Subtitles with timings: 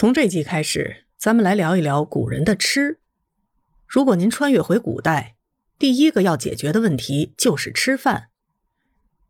[0.00, 3.00] 从这集开始，咱们来聊一聊古人的吃。
[3.86, 5.36] 如果您穿越回古代，
[5.78, 8.30] 第一个要解决的问题就是吃饭。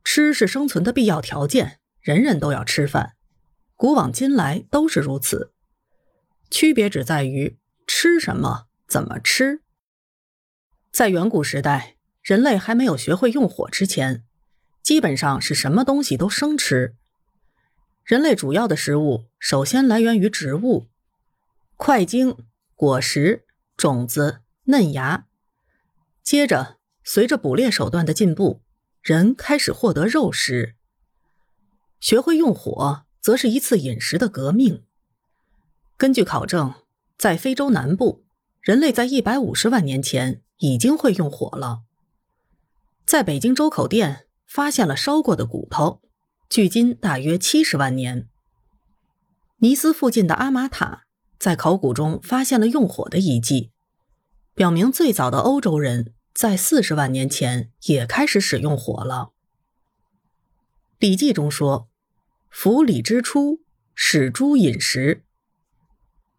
[0.05, 3.15] 吃是生存的必要条件，人人都要吃饭，
[3.75, 5.53] 古往今来都是如此。
[6.53, 9.63] 区别只在于吃什么，怎么吃。
[10.93, 14.23] 在远古时代，人类还没有学会用火之前，
[14.85, 16.95] 基本上是什么东西都生吃。
[18.05, 20.89] 人类主要的食物首先来源于植物，
[21.77, 22.37] 块茎、
[22.75, 23.45] 果实、
[23.77, 25.27] 种子、嫩芽。
[26.23, 28.63] 接着，随着捕猎手段的进步，
[29.01, 30.75] 人开始获得肉食。
[32.01, 34.85] 学会用火，则是一次饮食的革命。
[35.97, 36.75] 根据考证，
[37.17, 38.25] 在非洲南部，
[38.61, 41.83] 人类在一百五十万年前已经会用火了。
[43.05, 46.01] 在北京周口店发现了烧过的骨头。
[46.51, 48.29] 距今大约七十万年。
[49.59, 51.05] 尼斯附近的阿玛塔
[51.39, 53.71] 在考古中发现了用火的遗迹，
[54.53, 59.31] 表明最早的欧洲人在四十万年前也开始使用火了。
[60.99, 61.89] 《礼记》中说
[62.51, 63.61] ：“夫礼之初，
[63.95, 65.23] 始诸饮食。”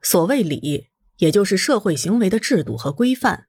[0.03, 0.89] 所谓礼，
[1.19, 3.47] 也就是社会行为的制度和规范。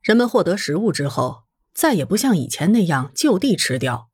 [0.00, 4.08] 人们获得食物之后，再也不像以前那样就地吃掉。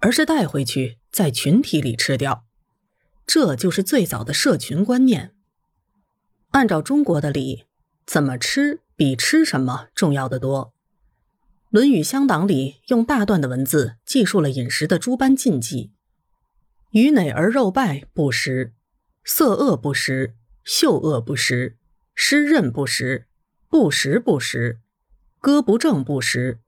[0.00, 2.44] 而是带回去，在群体里吃掉，
[3.26, 5.34] 这就是最早的社群观念。
[6.50, 7.64] 按照中国的礼，
[8.06, 10.66] 怎么吃比吃什么重要的多。
[11.68, 15.92] 《论语乡党》里用大段的文字记述了饮食的诸般禁忌：
[16.90, 18.72] 鱼馁而肉败不食，
[19.22, 20.34] 色恶不食，
[20.64, 21.76] 嗅恶不食，
[22.14, 23.28] 湿润不食，
[23.68, 24.80] 不食不食，
[25.38, 26.58] 歌不正不食，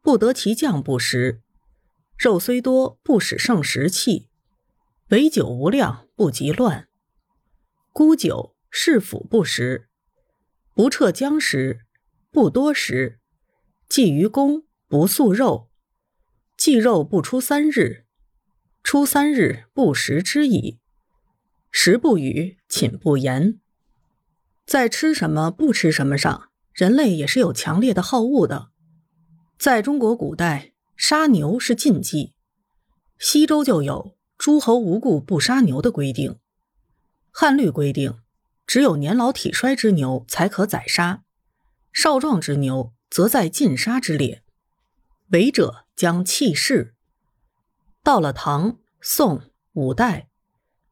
[0.00, 1.40] 不得其酱不食。
[2.22, 4.28] 肉虽多，不使胜食气；
[5.08, 6.86] 唯酒无量，不及乱。
[7.92, 9.88] 沽酒是腐不食，
[10.72, 11.80] 不彻僵食，
[12.30, 13.18] 不多食。
[13.88, 15.68] 祭于公，不素肉。
[16.56, 18.06] 祭肉不出三日，
[18.84, 20.78] 出三日不食之矣。
[21.72, 23.58] 食不语，寝不言。
[24.64, 28.70] 在吃什么不吃什么上，人类也是有强烈的好恶的。
[29.58, 30.71] 在中国古代。
[31.04, 32.32] 杀牛是禁忌，
[33.18, 36.38] 西周就有诸侯无故不杀牛的规定。
[37.32, 38.20] 汉律规定，
[38.68, 41.24] 只有年老体衰之牛才可宰杀，
[41.92, 44.44] 少壮之牛则在禁杀之列。
[45.30, 46.94] 违者将弃市。
[48.04, 50.28] 到了唐、宋、五代，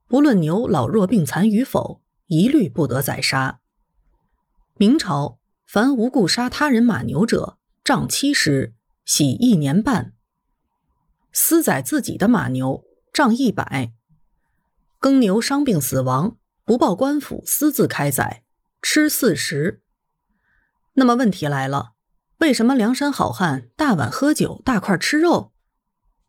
[0.08, 3.60] 不论牛老弱病残与否，一律不得宰杀。
[4.74, 5.38] 明朝，
[5.68, 8.74] 凡无故杀他人马牛者，杖七十。
[9.12, 10.12] 洗一年半，
[11.32, 13.90] 私宰自己的马牛，杖一百；
[15.00, 18.44] 耕牛伤病死亡，不报官府，私自开宰，
[18.80, 19.82] 吃四十。
[20.92, 21.94] 那么问题来了，
[22.38, 25.50] 为什么梁山好汉大碗喝酒，大块吃肉，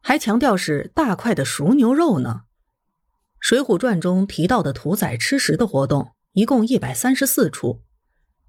[0.02, 2.46] 还强调是大块的熟牛肉呢？
[3.40, 7.84] 《水浒传》中提到的屠宰吃食的活动一共一百三十四处，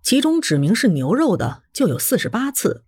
[0.00, 2.86] 其中指明是牛肉的就有四十八次。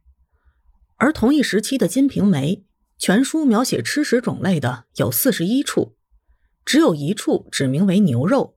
[1.04, 2.56] 而同一时期的《金瓶梅》
[2.96, 5.98] 全书描写吃食种类的有四十一处，
[6.64, 8.56] 只有一处指名为牛肉。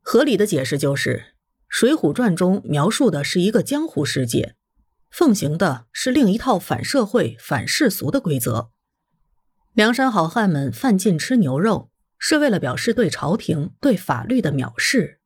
[0.00, 1.16] 合理的解释就是，
[1.68, 4.56] 《水浒传》中描述的是一个江湖世界，
[5.12, 8.70] 奉行的是另一套反社会、反世俗的规则。
[9.74, 15.20] 梁山好汉们犯禁吃牛肉，是为了表示对朝廷、对法律的藐视。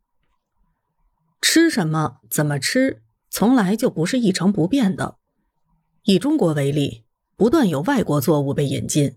[1.41, 3.00] 吃什么、怎么吃，
[3.31, 5.17] 从来就不是一成不变的。
[6.04, 7.04] 以中国为例，
[7.36, 9.16] 不断有外国作物被引进，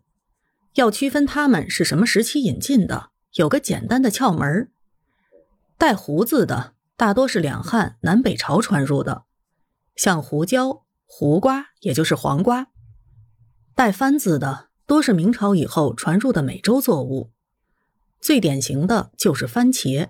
[0.76, 4.70] 要区分它们是什么时期引进的，有个简单的窍门
[5.78, 9.24] 带胡子的大多是两汉南北朝传入的，
[9.96, 12.66] 像胡椒、胡瓜，也就是黄瓜；
[13.74, 17.32] 带番字的多是明朝以后传入的美洲作物，
[18.22, 20.10] 最典型的就是番茄；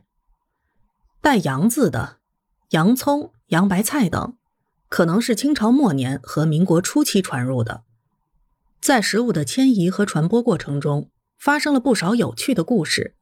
[1.22, 2.18] 带洋字的，
[2.72, 4.36] 洋葱、洋白菜等。
[4.96, 7.84] 可能是清朝末年和民国初期传入的，
[8.80, 13.14] 在食物的迁移和传播过程中，发生了不少有趣的故事。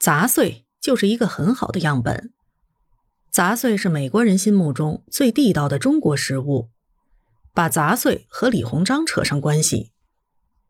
[0.00, 2.32] 杂碎就是一个很好的样本。
[3.30, 6.70] 杂碎是美国人心目中最地道的中国食物，
[7.54, 9.92] 把杂碎和李鸿章扯上关系。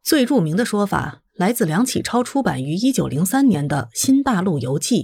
[0.03, 5.03] 最著名的说法来自梁启超出版于一九零三年的《新大陆游记》。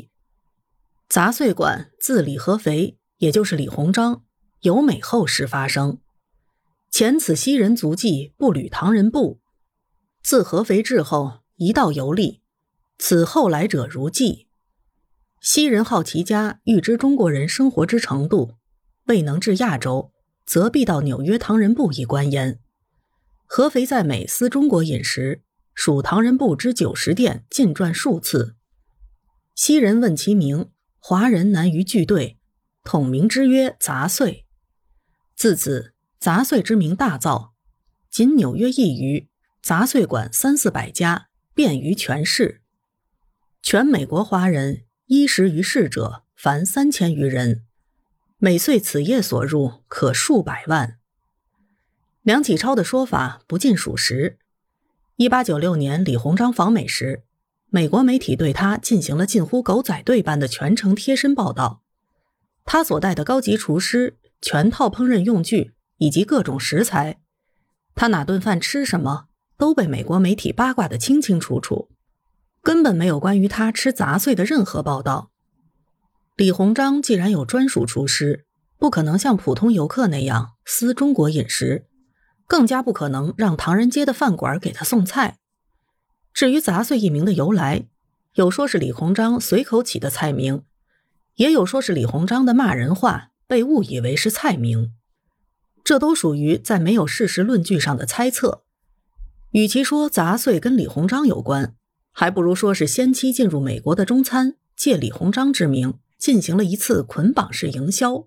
[1.08, 4.24] 杂碎馆自李合肥，也就是李鸿章。
[4.60, 5.98] 由美后事发生，
[6.90, 9.40] 前此西人足迹不履唐人步。
[10.22, 12.40] 自合肥至后，一道游历，
[12.98, 14.48] 此后来者如记。
[15.40, 18.54] 西人好奇家欲知中国人生活之程度，
[19.04, 20.10] 未能至亚洲，
[20.44, 22.58] 则必到纽约唐人部以观焉。
[23.44, 25.42] 合肥在美思中国饮食，
[25.74, 28.56] 属唐人部之九十店进传数次。
[29.54, 32.38] 西人问其名，华人难于聚对，
[32.82, 34.45] 统名之曰杂碎。
[35.36, 37.50] 自此杂碎之名大噪，
[38.10, 39.28] 仅纽约一隅，
[39.62, 42.62] 杂碎馆三四百家，遍于全市。
[43.62, 44.82] 全美国华人。
[45.08, 47.62] 衣食于世者，凡三千余人，
[48.38, 50.98] 每岁此业所入可数百万。
[52.22, 54.40] 梁启超的说法不尽属实。
[55.14, 57.22] 一八九六年，李鸿章访美时，
[57.68, 61.82] 美国媒体对他进行了近乎狗仔队般的全程贴身报道。
[62.64, 67.18] 他所带的高级厨师、全套烹饪用具以及各种食材，
[67.94, 71.88] 他哪顿饭吃什么，都被美国媒体八卦得清清楚楚。
[72.62, 75.30] 根本没有关于他吃杂碎的任何报道。
[76.36, 78.44] 李鸿章既然有专属厨师，
[78.76, 81.86] 不可能像普通游客那样私中国饮食，
[82.46, 85.38] 更加不可能让唐人街的饭馆给他送菜。
[86.34, 87.86] 至于“杂碎”一名的由来，
[88.34, 90.62] 有说是李鸿章随口起的菜名，
[91.36, 94.92] 也有说是李鸿章的骂人话被误以为是菜名，
[95.84, 98.64] 这都属于在没有事实论据上的猜测。
[99.52, 101.74] 与其说“杂碎”跟李鸿章有关，
[102.12, 108.26] 还不如说是先期进入美国的中餐借李鸿章之名进行了一次捆绑式营销。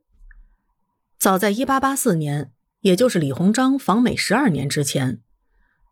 [1.20, 2.52] 早在1884年，
[2.82, 5.22] 也就是李鸿章访美十二年之前，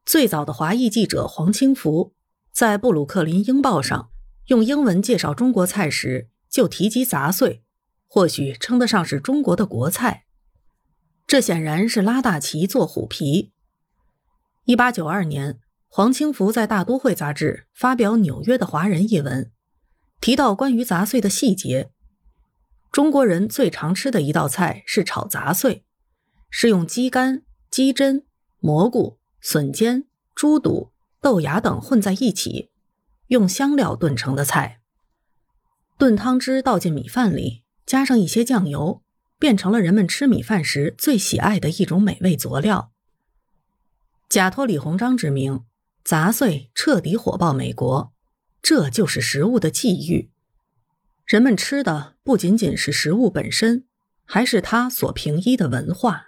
[0.05, 2.13] 最早的华裔记者黄清福
[2.53, 4.09] 在《布鲁克林英报》上
[4.45, 7.61] 用英文介绍中国菜时，就提及杂碎，
[8.07, 10.25] 或许称得上是中国的国菜。
[11.27, 13.51] 这显然是拉大旗做虎皮。
[14.65, 15.59] 1892年。
[15.89, 19.49] 黄清福在《大都会》杂志发表《纽约的华人》一文，
[20.19, 21.89] 提到关于杂碎的细节。
[22.91, 25.85] 中国人最常吃的一道菜是炒杂碎，
[26.49, 28.25] 是用鸡肝、鸡胗、
[28.59, 30.03] 蘑菇、笋尖、
[30.35, 32.69] 猪肚、豆芽等混在一起，
[33.27, 34.81] 用香料炖成的菜。
[35.97, 39.01] 炖汤汁倒进米饭里，加上一些酱油，
[39.39, 42.91] 变成了人们吃米饭时最喜爱的一种美味佐料。
[44.29, 45.63] 假托李鸿章之名。
[46.03, 48.13] 杂碎彻底火爆美国，
[48.61, 50.31] 这就是食物的际遇。
[51.25, 53.85] 人们吃的不仅仅是食物本身，
[54.23, 56.27] 还是它所平依的文化。